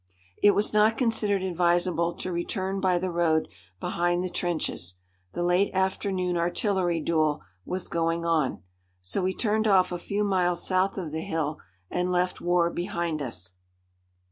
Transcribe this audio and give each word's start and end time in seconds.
It 0.41 0.55
was 0.55 0.73
not 0.73 0.97
considered 0.97 1.43
advisable 1.43 2.15
to 2.15 2.31
return 2.31 2.79
by 2.79 2.97
the 2.97 3.11
road 3.11 3.47
behind 3.79 4.23
the 4.23 4.31
trenches. 4.31 4.95
The 5.33 5.43
late 5.43 5.71
afternoon 5.75 6.37
artillery 6.37 6.99
duel 6.99 7.43
was 7.65 7.87
going 7.87 8.25
on. 8.25 8.63
So 8.99 9.21
we 9.21 9.35
turned 9.35 9.67
off 9.67 9.91
a 9.91 9.99
few 9.99 10.23
miles 10.23 10.65
south 10.65 10.97
of 10.97 11.11
the 11.11 11.21
hill 11.21 11.59
and 11.91 12.11
left 12.11 12.41
war 12.41 12.71
behind 12.71 13.21
us. 13.21 13.51